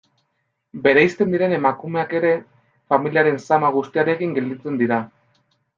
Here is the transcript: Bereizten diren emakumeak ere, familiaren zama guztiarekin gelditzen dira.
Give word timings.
Bereizten 0.87 1.35
diren 1.35 1.53
emakumeak 1.57 2.17
ere, 2.21 2.33
familiaren 2.95 3.41
zama 3.49 3.73
guztiarekin 3.79 4.37
gelditzen 4.41 4.83
dira. 4.83 5.05